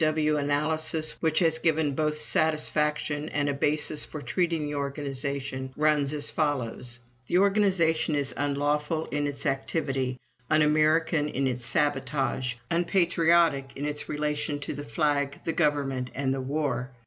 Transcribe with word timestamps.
W. 0.03 0.35
analysis, 0.37 1.15
which 1.21 1.37
has 1.41 1.59
given 1.59 1.93
both 1.93 2.17
satisfaction 2.23 3.29
and 3.29 3.47
a 3.47 3.53
basis 3.53 4.03
for 4.03 4.19
treating 4.19 4.65
the 4.65 4.73
organization, 4.73 5.71
runs 5.77 6.11
as 6.11 6.31
follows: 6.31 6.97
the 7.27 7.37
organization 7.37 8.15
is 8.15 8.33
unlawful 8.35 9.05
in 9.11 9.27
its 9.27 9.45
activity, 9.45 10.17
un 10.49 10.63
American 10.63 11.29
in 11.29 11.45
its 11.45 11.67
sabotage, 11.67 12.55
unpatriotic 12.71 13.73
in 13.75 13.85
its 13.85 14.09
relation 14.09 14.57
to 14.57 14.73
the 14.73 14.83
flag, 14.83 15.39
the 15.45 15.53
government, 15.53 16.09
and 16.15 16.33
the 16.33 16.41
war. 16.41 16.89